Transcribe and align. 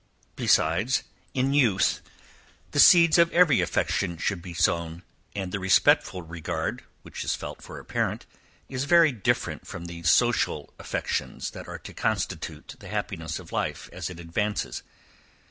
Besides, 0.35 1.03
in 1.35 1.53
youth 1.53 2.01
the 2.71 2.79
seeds 2.79 3.19
of 3.19 3.31
every 3.31 3.61
affection 3.61 4.17
should 4.17 4.41
be 4.41 4.51
sown, 4.55 5.03
and 5.35 5.51
the 5.51 5.59
respectful 5.59 6.23
regard, 6.23 6.83
which 7.03 7.23
is 7.23 7.35
felt 7.35 7.61
for 7.61 7.77
a 7.77 7.85
parent, 7.85 8.25
is 8.67 8.85
very 8.85 9.11
different 9.11 9.67
from 9.67 9.85
the 9.85 10.01
social 10.01 10.73
affections 10.79 11.51
that 11.51 11.67
are 11.67 11.77
to 11.77 11.93
constitute 11.93 12.73
the 12.79 12.87
happiness 12.87 13.37
of 13.37 13.51
life 13.51 13.91
as 13.93 14.09
it 14.09 14.19
advances. 14.19 14.81